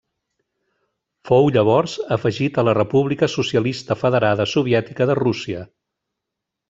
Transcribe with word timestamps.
Fou 1.31 1.49
llavors 1.57 1.93
afegit 2.15 2.57
a 2.57 2.65
la 2.69 2.75
República 2.79 3.29
Socialista 3.35 3.99
Federada 4.05 4.49
Soviètica 4.55 5.09
de 5.11 5.19
Rússia. 5.21 5.63